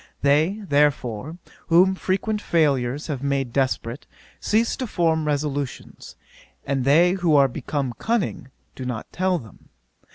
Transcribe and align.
They, 0.23 0.63
therefore, 0.67 1.37
whom 1.67 1.93
frequent 1.93 2.41
failures 2.41 3.05
have 3.05 3.21
made 3.21 3.53
desperate, 3.53 4.07
cease 4.39 4.75
to 4.77 4.87
form 4.87 5.27
resolutions; 5.27 6.15
and 6.65 6.85
they 6.85 7.11
who 7.11 7.35
are 7.35 7.47
become 7.47 7.93
cunning, 7.99 8.47
do 8.75 8.83
not 8.83 9.11
tell 9.13 9.37
them. 9.37 9.69